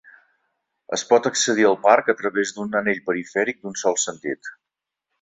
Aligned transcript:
Es 0.97 1.03
pot 1.09 1.29
accedir 1.31 1.67
al 1.71 1.77
parc 1.85 2.11
a 2.13 2.17
través 2.23 2.57
d'un 2.57 2.75
anell 2.83 3.05
perifèric 3.13 3.63
d'un 3.63 3.81
sol 3.87 4.05
sentit. 4.09 4.55